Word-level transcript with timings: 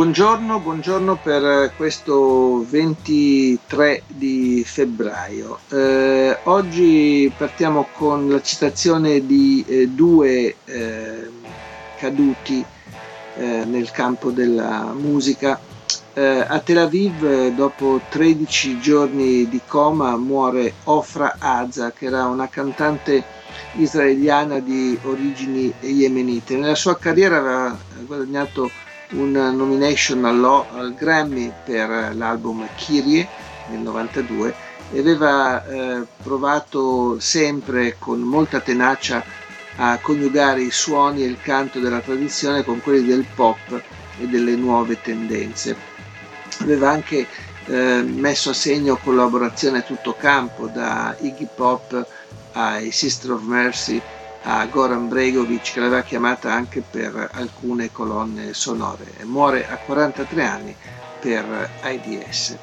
Buongiorno, 0.00 0.60
buongiorno 0.60 1.18
per 1.22 1.72
questo 1.76 2.64
23 2.66 4.04
di 4.06 4.62
febbraio. 4.64 5.58
Eh, 5.68 6.38
oggi 6.44 7.30
partiamo 7.36 7.86
con 7.92 8.30
la 8.30 8.40
citazione 8.40 9.26
di 9.26 9.62
eh, 9.68 9.88
due 9.88 10.56
eh, 10.64 11.30
caduti 11.98 12.64
eh, 13.36 13.64
nel 13.66 13.90
campo 13.90 14.30
della 14.30 14.90
musica. 14.98 15.60
Eh, 16.14 16.46
a 16.48 16.58
Tel 16.60 16.78
Aviv, 16.78 17.48
dopo 17.48 18.00
13 18.08 18.80
giorni 18.80 19.50
di 19.50 19.60
coma, 19.66 20.16
muore 20.16 20.72
Ofra 20.84 21.36
Aza, 21.38 21.92
che 21.92 22.06
era 22.06 22.24
una 22.24 22.48
cantante 22.48 23.22
israeliana 23.76 24.60
di 24.60 24.98
origini 25.02 25.70
yemenite. 25.80 26.56
Nella 26.56 26.74
sua 26.74 26.96
carriera 26.96 27.36
aveva 27.36 27.78
guadagnato 28.06 28.70
una 29.10 29.50
nomination 29.50 30.24
al 30.24 30.94
Grammy 30.96 31.52
per 31.64 32.14
l'album 32.14 32.66
Kyrie 32.76 33.26
nel 33.68 33.80
92 33.80 34.54
e 34.92 34.98
aveva 34.98 35.64
eh, 35.64 36.06
provato 36.22 37.18
sempre 37.20 37.96
con 37.98 38.20
molta 38.20 38.60
tenacia 38.60 39.22
a 39.76 39.98
coniugare 40.00 40.62
i 40.62 40.70
suoni 40.70 41.22
e 41.22 41.26
il 41.26 41.40
canto 41.40 41.78
della 41.78 42.00
tradizione 42.00 42.64
con 42.64 42.80
quelli 42.80 43.06
del 43.06 43.24
pop 43.34 43.82
e 44.18 44.26
delle 44.26 44.54
nuove 44.56 45.00
tendenze. 45.00 45.76
Aveva 46.60 46.90
anche 46.90 47.26
eh, 47.66 48.02
messo 48.02 48.50
a 48.50 48.54
segno 48.54 48.96
collaborazioni 48.96 49.78
a 49.78 49.82
tutto 49.82 50.14
campo, 50.14 50.66
da 50.66 51.16
Iggy 51.18 51.48
Pop 51.54 52.06
ai 52.52 52.90
Sister 52.90 53.30
of 53.30 53.42
Mercy 53.42 54.02
a 54.42 54.66
Goran 54.66 55.08
Bregovic 55.08 55.72
che 55.72 55.80
l'aveva 55.80 56.02
chiamata 56.02 56.52
anche 56.52 56.82
per 56.88 57.30
alcune 57.32 57.92
colonne 57.92 58.54
sonore. 58.54 59.04
Muore 59.24 59.66
a 59.68 59.76
43 59.76 60.44
anni 60.44 60.74
per 61.20 61.70
AIDS. 61.82 62.56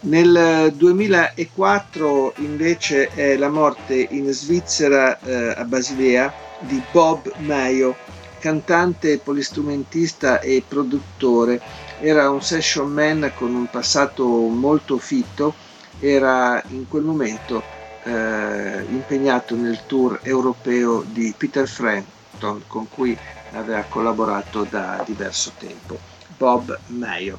Nel 0.00 0.72
2004 0.74 2.34
invece 2.36 3.08
è 3.08 3.36
la 3.36 3.48
morte 3.48 4.06
in 4.10 4.30
Svizzera 4.30 5.18
eh, 5.20 5.54
a 5.56 5.64
Basilea 5.64 6.32
di 6.60 6.80
Bob 6.92 7.32
Mayo, 7.38 7.96
cantante, 8.38 9.18
polistrumentista 9.18 10.40
e 10.40 10.62
produttore. 10.66 11.60
Era 12.00 12.30
un 12.30 12.42
session 12.42 12.92
man 12.92 13.32
con 13.36 13.54
un 13.54 13.66
passato 13.68 14.24
molto 14.24 14.98
fitto, 14.98 15.54
era 15.98 16.62
in 16.68 16.86
quel 16.88 17.02
momento 17.02 17.77
eh, 18.02 18.84
impegnato 18.88 19.56
nel 19.56 19.80
tour 19.86 20.20
europeo 20.22 21.04
di 21.06 21.34
Peter 21.36 21.68
Frampton 21.68 22.62
con 22.66 22.88
cui 22.88 23.16
aveva 23.52 23.84
collaborato 23.88 24.64
da 24.64 25.02
diverso 25.04 25.52
tempo, 25.58 25.98
Bob 26.36 26.78
Mayo. 26.88 27.38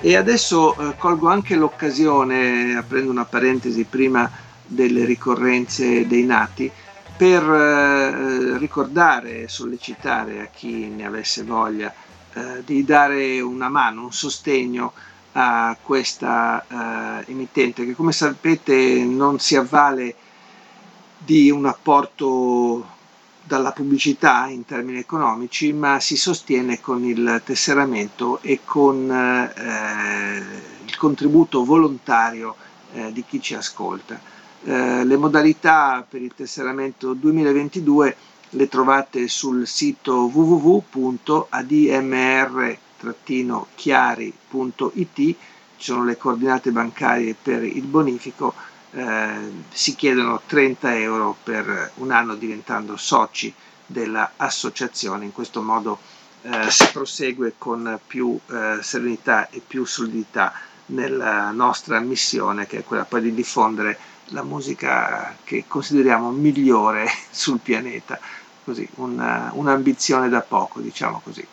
E 0.00 0.16
adesso 0.16 0.76
eh, 0.76 0.96
colgo 0.96 1.28
anche 1.28 1.56
l'occasione, 1.56 2.76
aprendo 2.76 3.10
una 3.10 3.24
parentesi 3.24 3.84
prima 3.84 4.30
delle 4.64 5.04
ricorrenze 5.04 6.06
dei 6.06 6.24
nati, 6.24 6.70
per 7.16 7.42
eh, 7.42 8.58
ricordare 8.58 9.42
e 9.42 9.48
sollecitare 9.48 10.40
a 10.40 10.48
chi 10.52 10.88
ne 10.88 11.06
avesse 11.06 11.42
voglia 11.44 11.92
eh, 12.34 12.62
di 12.64 12.84
dare 12.84 13.40
una 13.40 13.70
mano, 13.70 14.02
un 14.02 14.12
sostegno 14.12 14.92
a 15.38 15.76
questa 15.82 16.64
uh, 16.66 17.30
emittente 17.30 17.84
che 17.84 17.94
come 17.94 18.12
sapete 18.12 19.04
non 19.04 19.38
si 19.38 19.54
avvale 19.54 20.14
di 21.18 21.50
un 21.50 21.66
apporto 21.66 22.94
dalla 23.42 23.72
pubblicità 23.72 24.46
in 24.46 24.64
termini 24.64 24.98
economici, 24.98 25.72
ma 25.72 26.00
si 26.00 26.16
sostiene 26.16 26.80
con 26.80 27.04
il 27.04 27.42
tesseramento 27.44 28.40
e 28.42 28.60
con 28.64 29.08
eh, 29.10 30.42
il 30.84 30.96
contributo 30.96 31.64
volontario 31.64 32.56
eh, 32.92 33.12
di 33.12 33.22
chi 33.24 33.40
ci 33.40 33.54
ascolta. 33.54 34.18
Eh, 34.64 35.04
le 35.04 35.16
modalità 35.16 36.04
per 36.08 36.22
il 36.22 36.32
tesseramento 36.34 37.12
2022 37.12 38.16
le 38.50 38.68
trovate 38.68 39.28
sul 39.28 39.66
sito 39.66 40.28
www.admr.com 40.32 41.24
chiari.it 43.74 45.14
ci 45.76 45.92
sono 45.92 46.04
le 46.04 46.16
coordinate 46.16 46.70
bancarie 46.70 47.34
per 47.40 47.62
il 47.62 47.82
bonifico, 47.82 48.54
eh, 48.92 49.52
si 49.70 49.94
chiedono 49.94 50.40
30 50.46 50.96
euro 50.98 51.36
per 51.42 51.92
un 51.96 52.10
anno 52.10 52.34
diventando 52.34 52.96
soci 52.96 53.52
dell'associazione, 53.84 55.26
in 55.26 55.32
questo 55.32 55.60
modo 55.60 55.98
eh, 56.42 56.70
si 56.70 56.90
prosegue 56.92 57.54
con 57.58 57.98
più 58.06 58.38
eh, 58.50 58.78
serenità 58.80 59.50
e 59.50 59.60
più 59.64 59.84
solidità 59.84 60.52
nella 60.86 61.50
nostra 61.50 62.00
missione 62.00 62.66
che 62.66 62.78
è 62.78 62.84
quella 62.84 63.04
poi 63.04 63.20
di 63.20 63.34
diffondere 63.34 63.98
la 64.30 64.42
musica 64.42 65.36
che 65.44 65.64
consideriamo 65.68 66.30
migliore 66.30 67.06
sul 67.30 67.58
pianeta, 67.58 68.18
così 68.64 68.88
una, 68.94 69.50
un'ambizione 69.54 70.28
da 70.28 70.40
poco, 70.40 70.80
diciamo 70.80 71.20
così. 71.22 71.46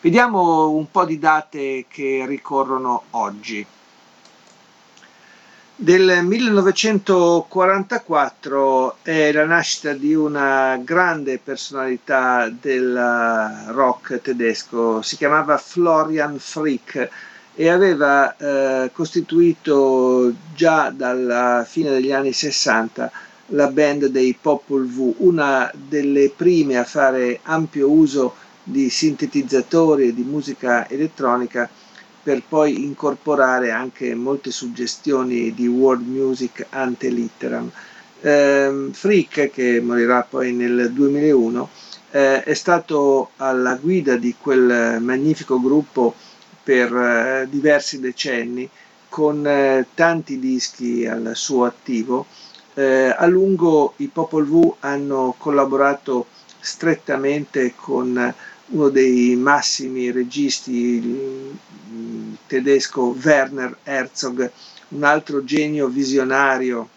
Vediamo 0.00 0.70
un 0.70 0.88
po' 0.92 1.04
di 1.04 1.18
date 1.18 1.86
che 1.88 2.24
ricorrono 2.24 3.02
oggi. 3.10 3.66
Del 5.74 6.20
1944 6.22 8.98
è 9.02 9.32
la 9.32 9.44
nascita 9.44 9.92
di 9.94 10.14
una 10.14 10.80
grande 10.84 11.40
personalità 11.42 12.48
del 12.48 12.94
rock 13.70 14.20
tedesco, 14.20 15.02
si 15.02 15.16
chiamava 15.16 15.58
Florian 15.58 16.38
Frick 16.38 17.10
e 17.56 17.68
aveva 17.68 18.36
eh, 18.36 18.92
costituito 18.92 20.32
già 20.54 20.90
dalla 20.90 21.66
fine 21.68 21.90
degli 21.90 22.12
anni 22.12 22.32
60 22.32 23.10
la 23.46 23.66
band 23.66 24.06
dei 24.06 24.38
Popol 24.40 24.86
V, 24.86 25.14
una 25.18 25.68
delle 25.74 26.30
prime 26.30 26.76
a 26.76 26.84
fare 26.84 27.40
ampio 27.42 27.90
uso 27.90 28.46
di 28.70 28.90
sintetizzatori 28.90 30.08
e 30.08 30.14
di 30.14 30.22
musica 30.22 30.88
elettronica 30.88 31.68
per 32.22 32.42
poi 32.46 32.84
incorporare 32.84 33.70
anche 33.70 34.14
molte 34.14 34.50
suggestioni 34.50 35.54
di 35.54 35.66
world 35.66 36.06
music 36.06 36.66
ante 36.70 37.08
litteram. 37.08 37.70
Eh, 38.20 38.88
Frick, 38.92 39.50
che 39.50 39.80
morirà 39.80 40.22
poi 40.28 40.52
nel 40.52 40.92
2001, 40.92 41.68
eh, 42.10 42.42
è 42.42 42.54
stato 42.54 43.30
alla 43.36 43.76
guida 43.76 44.16
di 44.16 44.34
quel 44.38 45.00
magnifico 45.00 45.60
gruppo 45.60 46.14
per 46.62 46.94
eh, 46.94 47.46
diversi 47.48 47.98
decenni 48.00 48.68
con 49.08 49.46
eh, 49.46 49.86
tanti 49.94 50.38
dischi 50.38 51.06
al 51.06 51.30
suo 51.34 51.64
attivo. 51.64 52.26
Eh, 52.74 53.14
a 53.16 53.26
lungo 53.26 53.94
i 53.96 54.08
Popol 54.08 54.46
V 54.46 54.74
hanno 54.80 55.34
collaborato 55.38 56.26
strettamente 56.60 57.72
con 57.74 58.34
uno 58.70 58.88
dei 58.88 59.34
massimi 59.36 60.10
registi 60.10 61.56
tedesco 62.46 63.16
Werner 63.22 63.76
Herzog, 63.82 64.50
un 64.88 65.04
altro 65.04 65.44
genio 65.44 65.88
visionario 65.88 66.88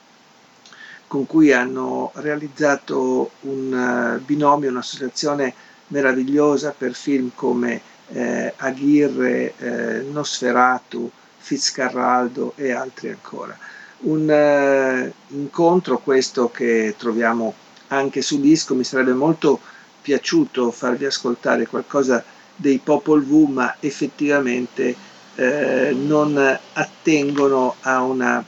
con 1.07 1.25
cui 1.25 1.51
hanno 1.51 2.11
realizzato 2.15 3.31
un 3.41 3.73
eh, 4.17 4.19
binomio, 4.23 4.69
un'associazione 4.69 5.53
meravigliosa 5.87 6.73
per 6.77 6.93
film 6.93 7.31
come 7.35 7.81
eh, 8.07 8.53
Aguirre, 8.55 9.53
eh, 9.57 10.01
Nosferatu, 10.09 11.11
Fitzcarraldo 11.37 12.53
e 12.55 12.71
altri 12.71 13.09
ancora. 13.09 13.57
Un 14.03 14.29
eh, 14.29 15.11
incontro 15.29 15.99
questo 15.99 16.49
che 16.49 16.95
troviamo 16.97 17.53
anche 17.87 18.21
su 18.21 18.39
disco, 18.39 18.73
mi 18.73 18.85
sarebbe 18.85 19.13
molto 19.13 19.59
piaciuto 20.01 20.71
farvi 20.71 21.05
ascoltare 21.05 21.67
qualcosa 21.67 22.23
dei 22.55 22.79
Popol 22.79 23.23
V, 23.23 23.49
ma 23.49 23.75
effettivamente 23.79 24.95
eh, 25.35 25.95
non 25.95 26.59
attengono 26.73 27.75
a, 27.81 28.01
una, 28.01 28.43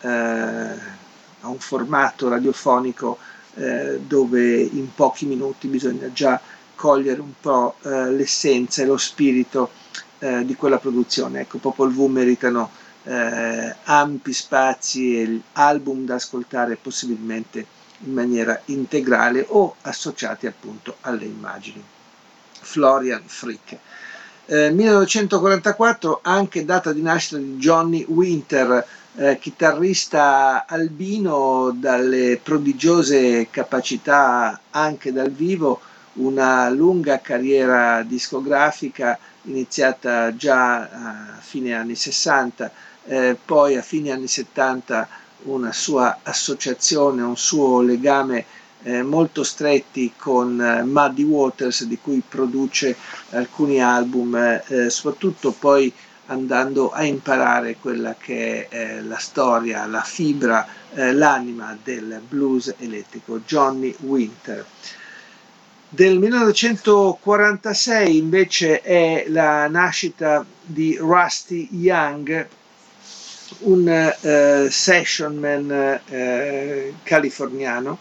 eh, 0.00 0.08
a, 0.08 1.48
un 1.48 1.58
formato 1.58 2.28
radiofonico 2.28 3.18
eh, 3.54 4.00
dove 4.06 4.60
in 4.60 4.94
pochi 4.94 5.26
minuti 5.26 5.66
bisogna 5.68 6.12
già 6.12 6.40
cogliere 6.74 7.20
un 7.20 7.32
po' 7.40 7.76
eh, 7.82 8.10
l'essenza 8.10 8.82
e 8.82 8.86
lo 8.86 8.98
spirito 8.98 9.70
eh, 10.18 10.44
di 10.44 10.54
quella 10.54 10.78
produzione. 10.78 11.40
Ecco, 11.40 11.58
Popol 11.58 11.92
Vuh 11.92 12.08
meritano 12.08 12.70
eh, 13.04 13.74
ampi 13.84 14.32
spazi 14.32 15.20
e 15.20 15.40
album 15.52 16.04
da 16.04 16.16
ascoltare 16.16 16.76
possibilmente 16.76 17.66
in 18.04 18.12
maniera 18.12 18.60
integrale 18.66 19.44
o 19.48 19.76
associati 19.82 20.46
appunto 20.46 20.96
alle 21.02 21.24
immagini. 21.24 21.82
Florian 22.60 23.22
Frick. 23.24 23.78
Eh, 24.46 24.70
1944 24.70 26.20
anche 26.22 26.64
data 26.64 26.92
di 26.92 27.02
nascita 27.02 27.36
di 27.38 27.56
Johnny 27.56 28.04
Winter, 28.08 28.86
eh, 29.16 29.38
chitarrista 29.40 30.66
albino 30.66 31.74
dalle 31.74 32.38
prodigiose 32.42 33.48
capacità 33.50 34.60
anche 34.70 35.12
dal 35.12 35.30
vivo, 35.30 35.80
una 36.14 36.68
lunga 36.70 37.20
carriera 37.20 38.02
discografica 38.02 39.18
iniziata 39.42 40.34
già 40.36 40.76
a 40.76 41.38
fine 41.40 41.74
anni 41.74 41.94
60, 41.94 42.70
eh, 43.06 43.36
poi 43.42 43.76
a 43.76 43.82
fine 43.82 44.12
anni 44.12 44.26
70 44.26 45.08
una 45.46 45.72
sua 45.72 46.18
associazione, 46.22 47.22
un 47.22 47.36
suo 47.36 47.80
legame 47.80 48.44
eh, 48.82 49.02
molto 49.02 49.42
stretti 49.42 50.12
con 50.16 50.60
eh, 50.60 50.84
Muddy 50.84 51.24
Waters 51.24 51.84
di 51.84 51.98
cui 51.98 52.22
produce 52.26 52.96
alcuni 53.30 53.82
album, 53.82 54.36
eh, 54.36 54.90
soprattutto 54.90 55.52
poi 55.52 55.92
andando 56.26 56.90
a 56.90 57.04
imparare 57.04 57.76
quella 57.76 58.14
che 58.18 58.68
è 58.68 58.96
eh, 58.96 59.02
la 59.02 59.18
storia, 59.18 59.86
la 59.86 60.02
fibra, 60.02 60.66
eh, 60.94 61.12
l'anima 61.12 61.76
del 61.82 62.20
blues 62.28 62.74
elettrico, 62.78 63.40
Johnny 63.40 63.94
Winter. 64.00 64.64
Del 65.88 66.18
1946 66.18 68.16
invece 68.16 68.80
è 68.82 69.26
la 69.28 69.68
nascita 69.68 70.44
di 70.62 70.96
Rusty 70.96 71.68
Young, 71.70 72.48
un 73.60 73.88
eh, 73.88 74.68
sessionman 74.70 76.00
eh, 76.06 76.94
californiano 77.02 77.98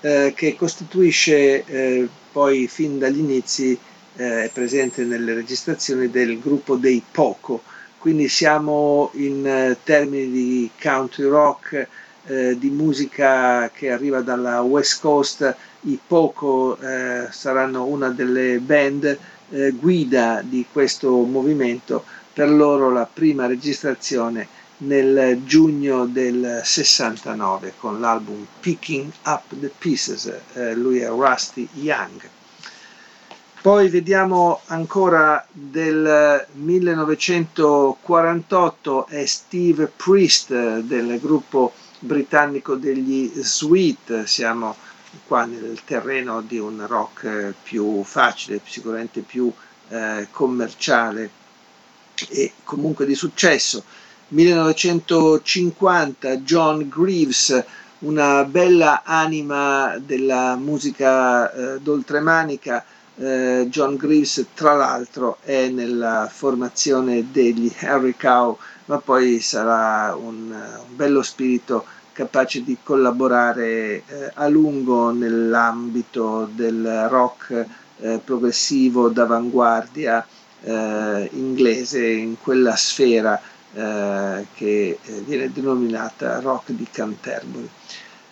eh, 0.00 0.32
che 0.34 0.56
costituisce 0.56 1.64
eh, 1.64 2.08
poi 2.32 2.68
fin 2.68 2.98
dagli 2.98 3.18
inizi 3.18 3.78
eh, 4.16 4.44
è 4.44 4.50
presente 4.52 5.04
nelle 5.04 5.34
registrazioni 5.34 6.10
del 6.10 6.38
gruppo 6.40 6.76
dei 6.76 7.02
Poco, 7.10 7.62
quindi 7.98 8.28
siamo 8.28 9.10
in 9.14 9.46
eh, 9.46 9.76
termini 9.82 10.30
di 10.30 10.70
country 10.80 11.24
rock, 11.24 11.88
di 12.28 12.68
musica 12.68 13.70
che 13.70 13.90
arriva 13.90 14.20
dalla 14.20 14.60
West 14.60 15.00
Coast, 15.00 15.56
i 15.84 15.98
Poco 16.06 16.76
saranno 17.30 17.86
una 17.86 18.10
delle 18.10 18.58
band 18.58 19.18
guida 19.80 20.42
di 20.44 20.66
questo 20.70 21.08
movimento, 21.22 22.04
per 22.30 22.50
loro 22.50 22.90
la 22.90 23.08
prima 23.10 23.46
registrazione 23.46 24.46
nel 24.78 25.42
giugno 25.44 26.06
del 26.06 26.62
69 26.62 27.74
con 27.78 28.00
l'album 28.00 28.46
Picking 28.60 29.10
Up 29.24 29.42
the 29.58 29.72
Pieces, 29.76 30.32
eh, 30.52 30.74
lui 30.74 31.00
è 31.00 31.08
Rusty 31.08 31.68
Young. 31.74 32.20
Poi 33.60 33.88
vediamo 33.88 34.60
ancora 34.66 35.44
del 35.50 36.46
1948 36.52 39.06
è 39.08 39.26
Steve 39.26 39.90
Priest 39.94 40.78
del 40.78 41.18
gruppo 41.20 41.72
britannico 41.98 42.76
degli 42.76 43.32
Sweet, 43.34 44.22
siamo 44.24 44.76
qua 45.26 45.44
nel 45.44 45.80
terreno 45.84 46.40
di 46.40 46.58
un 46.58 46.86
rock 46.86 47.52
più 47.60 48.04
facile, 48.04 48.60
sicuramente 48.64 49.22
più 49.22 49.52
eh, 49.88 50.28
commerciale 50.30 51.28
e 52.28 52.52
comunque 52.62 53.06
di 53.06 53.16
successo 53.16 53.82
1950 54.28 56.36
John 56.38 56.88
Greaves, 56.88 57.64
una 58.00 58.44
bella 58.44 59.02
anima 59.02 59.96
della 60.04 60.54
musica 60.56 61.50
eh, 61.50 61.80
d'oltremanica. 61.80 62.84
Eh, 63.16 63.66
John 63.70 63.96
Greaves, 63.96 64.44
tra 64.54 64.74
l'altro, 64.74 65.38
è 65.42 65.68
nella 65.68 66.28
formazione 66.30 67.30
degli 67.32 67.72
Harry 67.80 68.14
Cow, 68.16 68.56
ma 68.86 68.98
poi 68.98 69.40
sarà 69.40 70.14
un, 70.14 70.50
un 70.50 70.96
bello 70.96 71.22
spirito 71.22 71.84
capace 72.12 72.62
di 72.62 72.76
collaborare 72.82 74.02
eh, 74.06 74.30
a 74.34 74.46
lungo 74.48 75.10
nell'ambito 75.10 76.48
del 76.52 77.06
rock 77.08 77.66
eh, 78.00 78.20
progressivo 78.22 79.08
d'avanguardia 79.08 80.24
eh, 80.62 81.28
inglese, 81.32 82.06
in 82.06 82.36
quella 82.40 82.76
sfera 82.76 83.40
eh, 83.74 84.46
che 84.54 84.98
eh, 85.02 85.12
viene 85.26 85.52
denominata 85.52 86.40
Rock 86.40 86.72
di 86.72 86.86
Canterbury. 86.90 87.68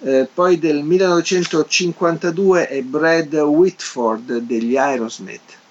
Eh, 0.01 0.29
poi 0.33 0.59
del 0.59 0.83
1952 0.83 2.69
è 2.69 2.83
Brad 2.83 3.35
Whitford 3.35 4.39
degli 4.39 4.77
Aerosmith. 4.77 5.65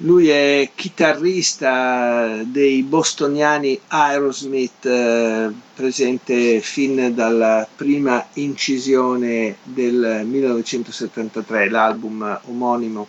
Lui 0.00 0.28
è 0.28 0.70
chitarrista 0.74 2.42
dei 2.44 2.82
bostoniani 2.82 3.80
Aerosmith, 3.88 4.84
eh, 4.84 5.50
presente 5.74 6.60
fin 6.60 7.14
dalla 7.14 7.66
prima 7.74 8.26
incisione 8.34 9.56
del 9.62 10.22
1973, 10.26 11.70
l'album 11.70 12.40
omonimo. 12.44 13.08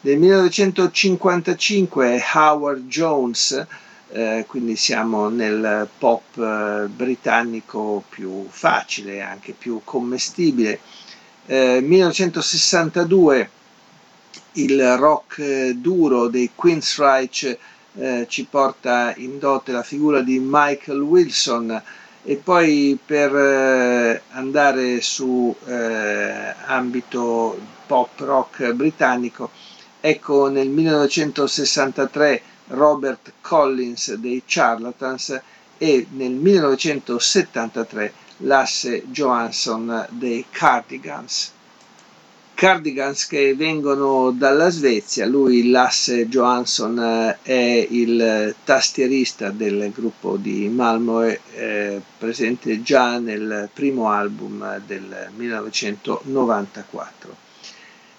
Del 0.00 0.18
1955 0.18 2.14
è 2.14 2.22
Howard 2.34 2.86
Jones, 2.86 3.66
eh, 4.12 4.44
quindi 4.48 4.74
siamo 4.76 5.28
nel 5.28 5.88
pop 5.98 6.36
eh, 6.36 6.88
britannico 6.88 8.02
più 8.08 8.46
facile, 8.48 9.20
anche 9.20 9.52
più 9.52 9.80
commestibile. 9.84 10.80
Eh, 11.46 11.80
1962 11.80 13.50
il 14.54 14.96
rock 14.96 15.38
eh, 15.38 15.74
duro 15.76 16.28
dei 16.28 16.50
Queensryche 16.54 17.58
eh, 17.94 18.26
ci 18.28 18.46
porta 18.50 19.14
in 19.16 19.38
dote 19.38 19.72
la 19.72 19.82
figura 19.82 20.20
di 20.22 20.40
Michael 20.42 21.00
Wilson 21.00 21.82
e 22.22 22.36
poi 22.36 22.98
per 23.04 24.22
andare 24.32 25.00
su 25.00 25.56
ambito 26.66 27.58
pop 27.86 28.10
rock 28.20 28.72
britannico 28.72 29.50
ecco 30.00 30.48
nel 30.50 30.68
1963 30.68 32.42
Robert 32.70 33.32
Collins 33.40 34.14
dei 34.14 34.42
Charlatans 34.46 35.40
e 35.78 36.06
nel 36.10 36.32
1973 36.32 38.12
Lasse 38.38 39.04
Johansson 39.06 40.06
dei 40.10 40.44
Cardigans. 40.50 41.52
Cardigans 42.54 43.26
che 43.26 43.54
vengono 43.54 44.32
dalla 44.32 44.68
Svezia, 44.68 45.24
lui 45.24 45.70
Lasse 45.70 46.28
Johansson 46.28 47.36
è 47.40 47.86
il 47.88 48.54
tastierista 48.64 49.50
del 49.50 49.90
gruppo 49.94 50.36
di 50.36 50.68
Malmo, 50.68 51.22
eh, 51.22 52.02
presente 52.18 52.82
già 52.82 53.18
nel 53.18 53.70
primo 53.72 54.10
album 54.10 54.82
del 54.86 55.30
1994. 55.34 57.49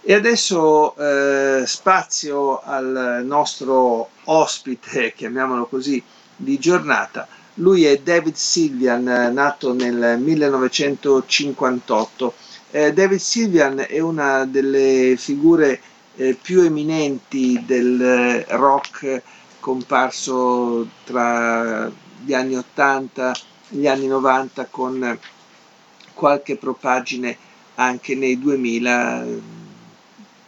E 0.04 0.16
adesso 0.16 0.96
eh, 0.96 1.64
spazio 1.68 2.60
al 2.60 3.22
nostro 3.24 4.10
ospite, 4.24 5.14
chiamiamolo 5.16 5.68
così, 5.68 6.02
di 6.36 6.58
giornata. 6.58 7.28
Lui 7.56 7.86
è 7.86 8.00
David 8.00 8.34
Silvian, 8.34 9.04
nato 9.04 9.74
nel 9.74 10.18
1958. 10.20 12.34
Eh, 12.72 12.94
David 12.94 13.20
Silvian 13.20 13.86
è 13.88 14.00
una 14.00 14.46
delle 14.46 15.14
figure 15.18 15.80
eh, 16.16 16.36
più 16.42 16.62
eminenti 16.62 17.64
del 17.64 18.44
rock 18.48 19.22
comparso 19.60 20.88
tra 21.04 21.92
gli 22.24 22.34
anni 22.34 22.56
80 22.56 23.34
e 23.34 23.36
gli 23.76 23.88
anni 23.88 24.08
90 24.08 24.66
con 24.66 25.20
qualche 26.16 26.58
propagine 26.58 27.38
anche 27.76 28.16
nei 28.16 28.40
2000 28.40 29.61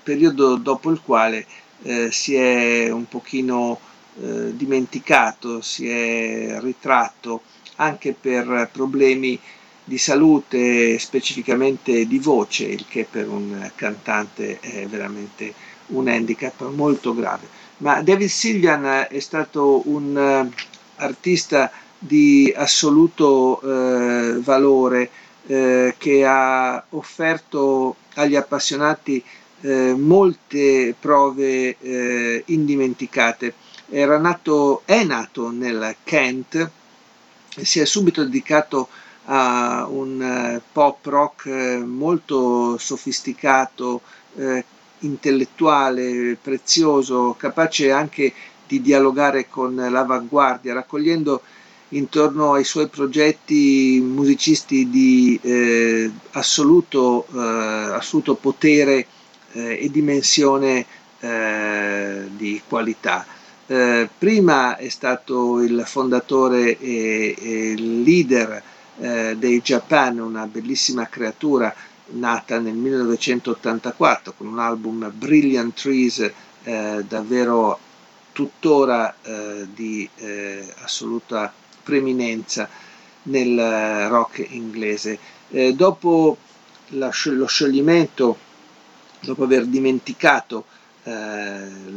periodo 0.04 0.56
dopo 0.56 0.92
il 0.92 1.02
quale 1.02 1.46
eh, 1.84 2.12
si 2.12 2.36
è 2.36 2.90
un 2.92 3.08
pochino 3.08 3.80
eh, 4.22 4.56
dimenticato, 4.56 5.62
si 5.62 5.90
è 5.90 6.60
ritratto 6.60 7.42
anche 7.78 8.14
per 8.14 8.70
problemi 8.72 9.40
di 9.84 9.98
salute, 9.98 10.98
specificamente 10.98 12.08
di 12.08 12.20
voce, 12.20 12.66
il 12.66 12.86
che 12.88 13.06
per 13.10 13.28
un 13.28 13.70
cantante 13.76 14.60
è 14.60 14.86
veramente 14.88 15.54
un 15.88 16.08
handicap 16.08 16.70
molto 16.70 17.14
grave. 17.14 17.48
Ma 17.78 18.02
David 18.02 18.30
Silvian 18.30 19.08
è 19.10 19.20
stato 19.20 19.82
un 19.90 20.16
uh, 20.16 20.62
artista 20.98 21.72
di 21.98 22.54
assoluto 22.56 23.60
uh, 23.62 24.40
valore 24.42 25.10
uh, 25.48 25.94
che 25.98 26.26
ha 26.26 26.84
offerto 26.90 27.96
agli 28.16 28.36
appassionati 28.36 29.22
eh, 29.63 29.93
molte 29.93 30.96
prove 31.00 31.77
eh, 31.79 32.43
indimenticate. 32.48 33.53
Era 33.89 34.17
nato, 34.17 34.84
è 34.86 35.03
nato 35.03 35.51
nel 35.51 35.96
Kent 36.03 36.72
si 37.62 37.79
è 37.79 37.86
subito 37.86 38.24
dedicato 38.24 38.88
a 39.25 39.86
un 39.89 40.22
eh, 40.22 40.62
pop 40.72 41.05
rock 41.05 41.46
eh, 41.46 41.77
molto 41.77 42.77
sofisticato, 42.77 44.01
eh, 44.36 44.63
intellettuale, 45.00 46.38
prezioso, 46.41 47.36
capace 47.38 47.91
anche 47.91 48.34
di 48.67 48.82
dialogare 48.82 49.48
con 49.48 49.75
l'avanguardia, 49.75 50.74
raccogliendo 50.74 51.41
intorno 51.89 52.53
ai 52.53 52.63
suoi 52.63 52.88
progetti 52.88 54.01
musicisti 54.03 54.89
di 54.89 55.39
eh, 55.43 56.12
assoluto, 56.32 57.27
eh, 57.34 57.38
assoluto, 57.93 58.34
potere 58.36 59.05
e 59.54 59.90
dimensione 59.92 60.86
eh, 61.20 62.24
di 62.36 62.62
qualità. 62.68 63.26
Eh, 63.66 64.10
prima 64.18 64.76
è 64.76 64.90
stato 64.90 65.62
il 65.62 65.84
fondatore 65.86 66.78
e, 66.78 67.36
e 67.40 67.76
leader 67.78 68.62
eh, 69.00 69.36
dei 69.38 69.62
Japan, 69.62 70.20
una 70.20 70.46
bellissima 70.46 71.08
creatura 71.08 71.74
nata 72.08 72.60
nel 72.60 72.74
1984 72.74 74.34
con 74.38 74.48
un 74.48 74.60
album 74.60 75.12
Brilliant 75.16 75.74
Trees 75.74 76.32
davvero 76.64 77.78
tuttora 78.32 79.14
di 79.74 80.08
assoluta 80.82 81.52
preminenza 81.84 82.70
nel 83.24 84.08
rock 84.10 84.46
inglese. 84.50 85.20
Eh, 85.50 85.74
dopo 85.74 86.38
la, 86.90 87.12
lo 87.26 87.46
scioglimento, 87.46 88.38
dopo 89.24 89.44
aver 89.44 89.65
dimenticato 89.65 90.65
eh, 91.03 91.12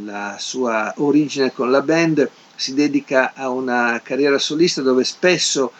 la 0.03 0.35
sua 0.39 0.93
origine 0.97 1.51
con 1.53 1.69
la 1.69 1.81
band, 1.81 2.29
si 2.55 2.73
dedica 2.73 3.33
a 3.35 3.49
una 3.49 4.01
carriera 4.03 4.39
solista 4.39 4.81
dove 4.81 5.03
spesso 5.03 5.71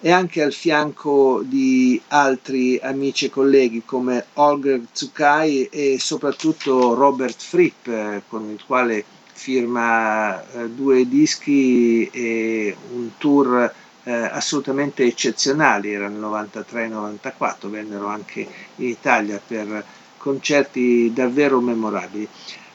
è 0.00 0.10
anche 0.10 0.42
al 0.42 0.52
fianco 0.52 1.42
di 1.44 2.00
altri 2.08 2.78
amici 2.80 3.26
e 3.26 3.30
colleghi 3.30 3.82
come 3.84 4.26
Holger 4.34 4.80
Tsukai 4.92 5.64
e 5.66 5.96
soprattutto 5.98 6.94
Robert 6.94 7.40
Fripp, 7.40 7.88
eh, 7.88 8.22
con 8.28 8.48
il 8.50 8.62
quale 8.64 9.04
firma 9.32 10.40
eh, 10.52 10.68
due 10.68 11.08
dischi 11.08 12.08
e 12.12 12.76
un 12.92 13.10
tour 13.18 13.72
assolutamente 14.10 15.04
eccezionali, 15.04 15.92
erano 15.92 16.30
93-94, 16.30 17.68
vennero 17.68 18.06
anche 18.06 18.40
in 18.76 18.86
Italia 18.88 19.38
per 19.46 19.84
concerti 20.18 21.12
davvero 21.14 21.60
memorabili. 21.60 22.28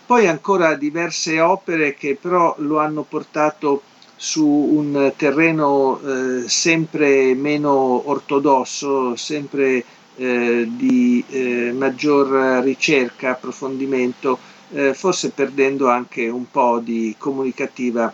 Poi 0.06 0.28
ancora 0.28 0.76
diverse 0.76 1.40
opere 1.40 1.94
che 1.94 2.18
però 2.20 2.56
lo 2.60 2.80
hanno 2.80 3.04
portato 3.04 3.84
su 4.16 4.46
un 4.46 5.14
terreno 5.16 6.00
eh, 6.00 6.48
sempre 6.48 7.34
meno 7.34 8.10
ortodosso, 8.10 9.16
sempre 9.16 9.84
eh, 10.16 10.68
di 10.70 11.24
eh, 11.28 11.72
maggior 11.74 12.64
ricerca, 12.64 13.32
approfondimento, 13.32 14.38
eh, 14.72 14.94
forse 14.94 15.32
perdendo 15.32 15.90
anche 15.90 16.28
un 16.30 16.50
po' 16.50 16.80
di 16.80 17.16
comunicativa 17.18 18.14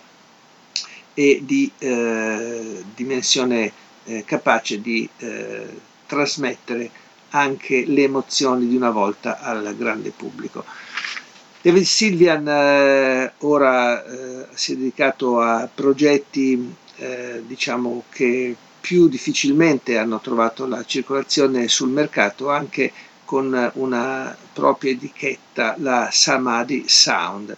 e 1.13 1.41
di 1.43 1.69
eh, 1.77 2.83
dimensione 2.95 3.71
eh, 4.05 4.23
capace 4.25 4.81
di 4.81 5.07
trasmettere 6.05 6.89
anche 7.29 7.85
le 7.85 8.03
emozioni 8.03 8.67
di 8.67 8.75
una 8.75 8.91
volta 8.91 9.39
al 9.39 9.75
grande 9.77 10.11
pubblico. 10.15 10.63
David 11.61 11.83
Silvian 11.83 12.47
eh, 12.47 13.33
ora 13.39 14.03
eh, 14.05 14.47
si 14.53 14.73
è 14.73 14.75
dedicato 14.75 15.41
a 15.41 15.69
progetti 15.73 16.75
diciamo 17.45 18.03
che 18.09 18.53
più 18.81 19.07
difficilmente 19.07 19.97
hanno 19.97 20.19
trovato 20.19 20.65
la 20.65 20.83
circolazione 20.83 21.67
sul 21.69 21.89
mercato 21.89 22.49
anche 22.49 22.91
con 23.25 23.71
una 23.75 24.35
propria 24.53 24.91
etichetta, 24.93 25.75
la 25.77 26.09
Samadhi 26.11 26.85
Sound. 26.87 27.55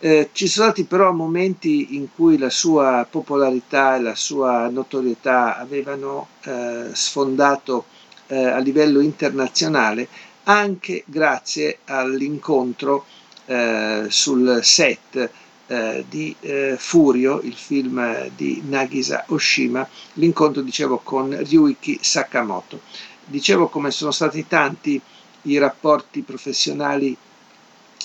Eh, 0.00 0.30
ci 0.32 0.48
sono 0.48 0.66
stati 0.66 0.84
però 0.84 1.12
momenti 1.12 1.94
in 1.94 2.08
cui 2.12 2.36
la 2.38 2.50
sua 2.50 3.06
popolarità 3.08 3.96
e 3.96 4.00
la 4.00 4.14
sua 4.14 4.68
notorietà 4.68 5.58
avevano 5.58 6.28
eh, 6.42 6.88
sfondato 6.92 7.86
eh, 8.28 8.44
a 8.44 8.58
livello 8.58 9.00
internazionale 9.00 10.08
anche 10.44 11.02
grazie 11.06 11.78
all'incontro 11.86 13.04
eh, 13.46 14.06
sul 14.08 14.60
set 14.62 15.30
eh, 15.66 16.04
di 16.08 16.34
eh, 16.40 16.76
Furio, 16.78 17.40
il 17.40 17.54
film 17.54 18.30
di 18.36 18.62
Nagisa 18.66 19.24
Oshima, 19.28 19.86
l'incontro 20.14 20.62
dicevo 20.62 20.98
con 20.98 21.36
Ryuiki 21.36 21.98
Sakamoto. 22.00 22.80
Dicevo 23.24 23.68
come 23.68 23.90
sono 23.90 24.12
stati 24.12 24.46
tanti 24.46 25.00
i 25.42 25.58
rapporti 25.58 26.22
professionali 26.22 27.16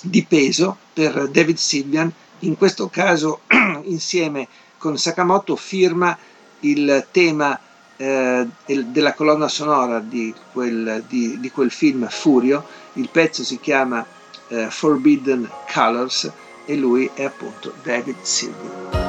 di 0.02 0.26
peso 0.26 0.78
per 0.94 1.30
David 1.30 1.58
Silvian, 1.58 2.12
in 2.40 2.58
questo 2.58 2.90
caso 2.90 3.42
insieme 3.84 4.48
con 4.80 4.98
Sakamoto 4.98 5.56
firma 5.56 6.18
il 6.62 7.06
tema 7.12 7.60
eh, 8.02 8.48
della 8.66 9.14
colonna 9.14 9.48
sonora 9.48 10.00
di 10.00 10.34
quel, 10.52 11.04
di, 11.08 11.40
di 11.40 11.52
quel, 11.52 11.70
film 11.70 12.08
Furio, 12.10 12.66
il 12.94 13.10
pezzo 13.10 13.44
si 13.44 13.60
chiama 13.60 14.04
eh, 14.48 14.68
Forbidden 14.72 15.48
Colors 15.72 16.32
e 16.66 16.76
lui 16.76 17.10
è 17.14 17.26
appunto 17.26 17.74
David 17.84 18.18
Silvian. 18.22 19.01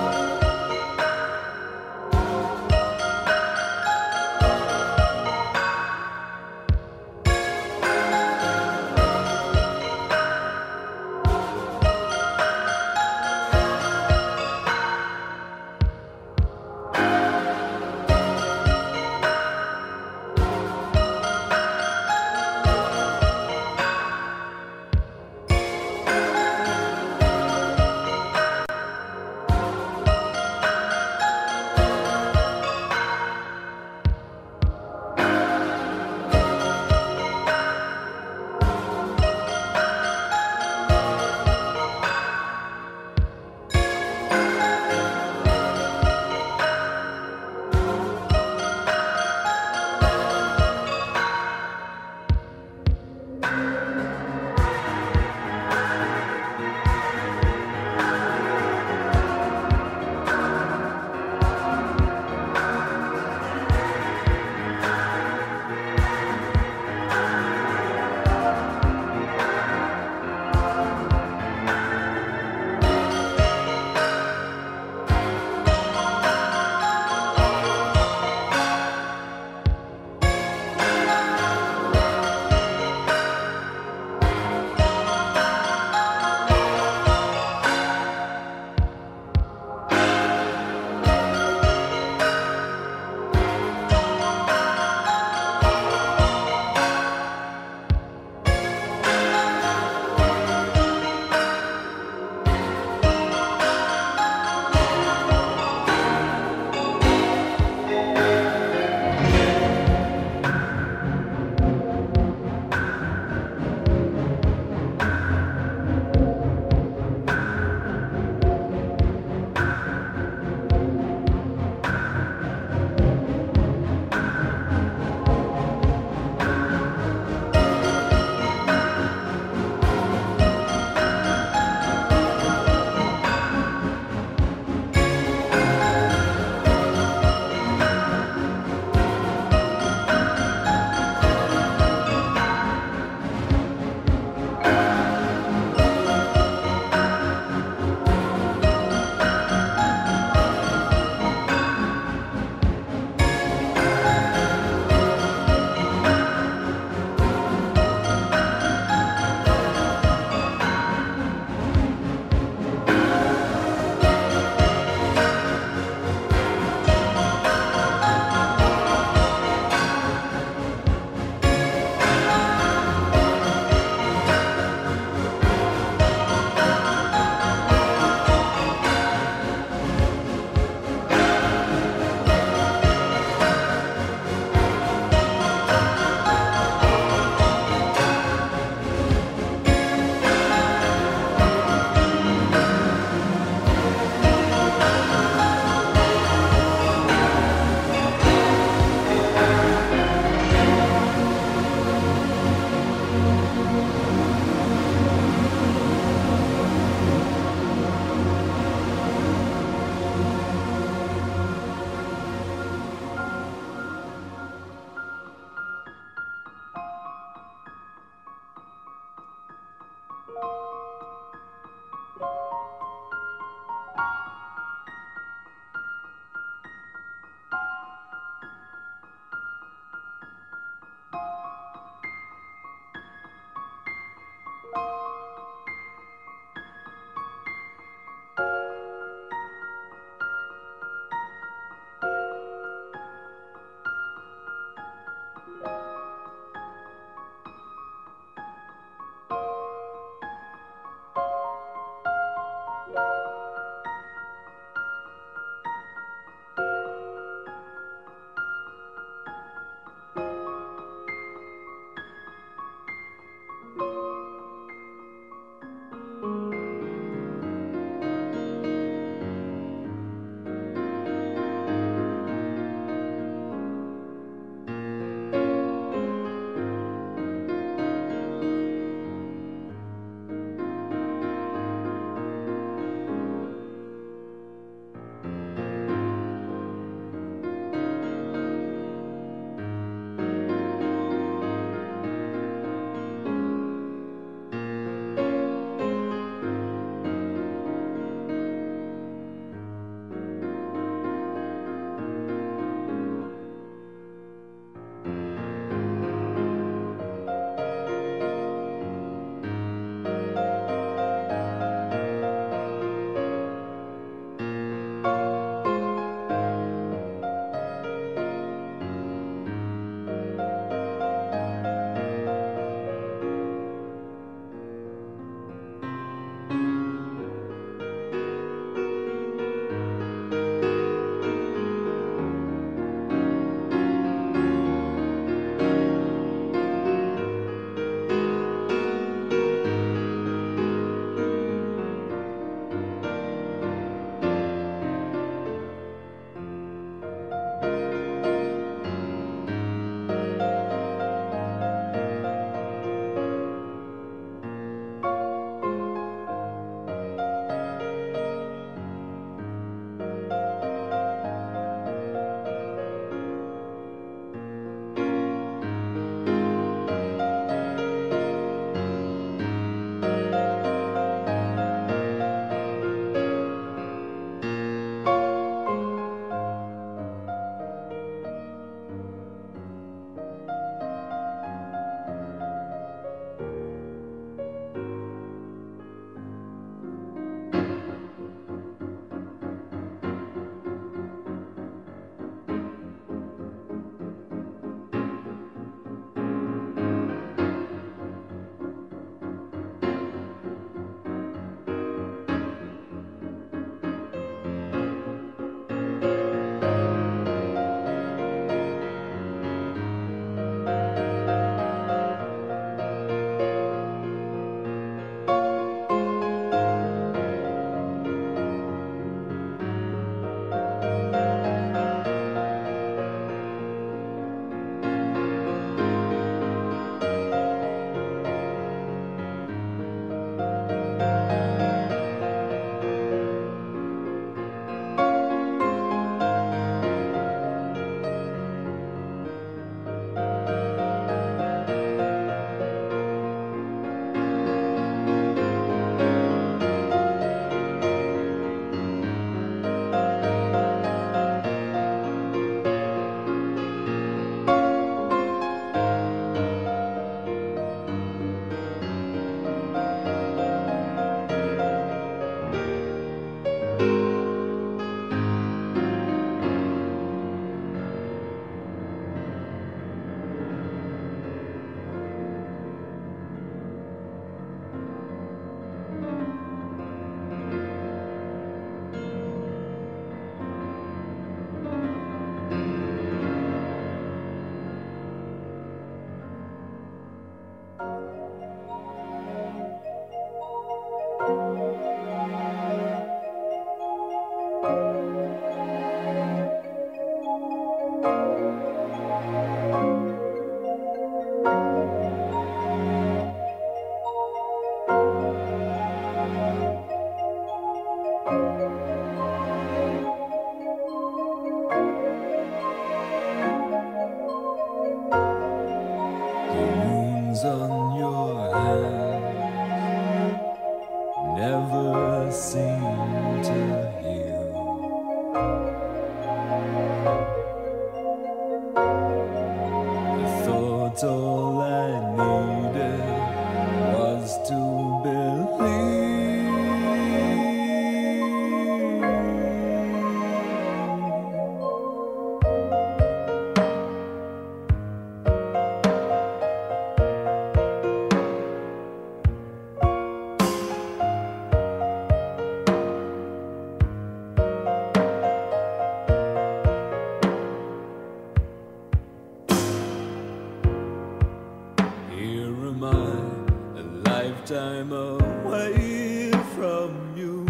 Where 562.52 562.68
am 562.68 562.84
I? 562.84 563.80
A 563.80 563.82
lifetime 564.10 564.92
away 564.92 566.30
from 566.54 567.16
you. 567.16 567.46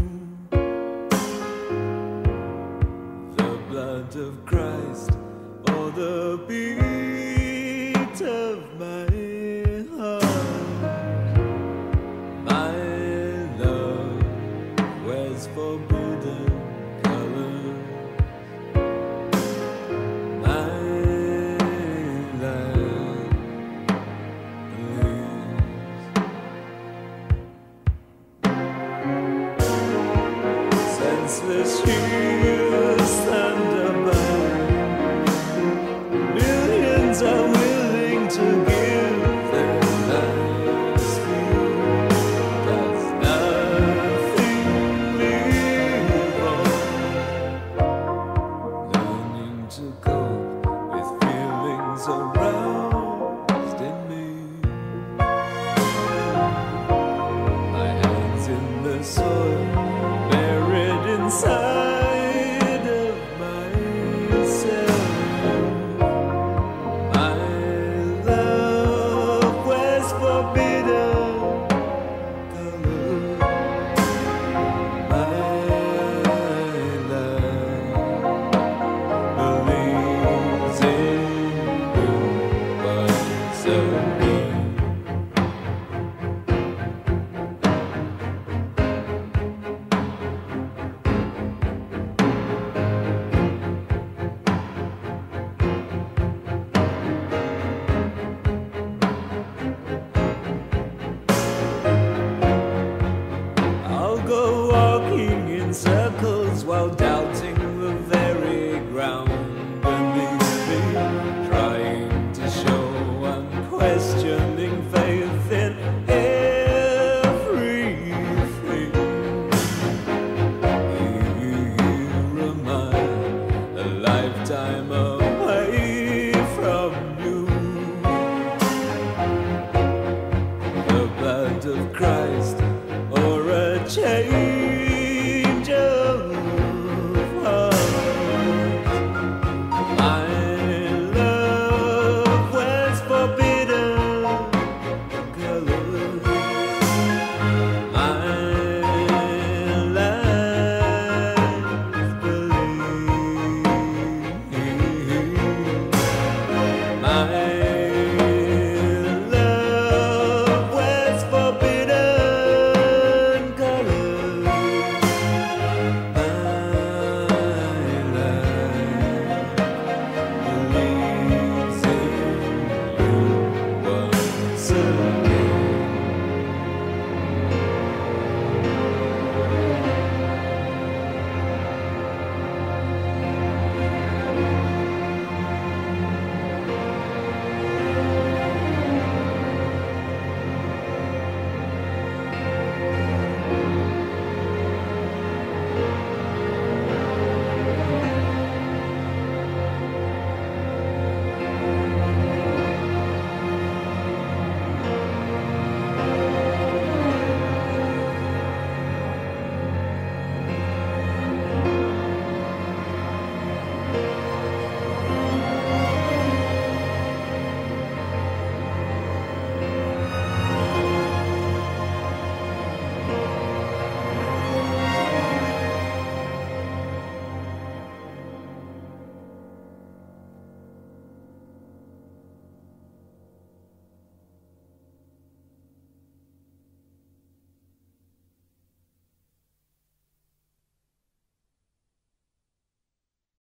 The 3.36 3.58
blood 3.68 4.14
of 4.14 4.46
Christ 4.46 5.10
or 5.74 5.90
the 5.90 6.38
beer. 6.46 6.81